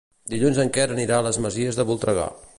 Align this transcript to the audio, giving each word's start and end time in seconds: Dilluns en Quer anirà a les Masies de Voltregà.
Dilluns 0.31 0.61
en 0.63 0.71
Quer 0.77 0.87
anirà 0.95 1.21
a 1.21 1.27
les 1.29 1.41
Masies 1.47 1.79
de 1.83 1.91
Voltregà. 1.93 2.29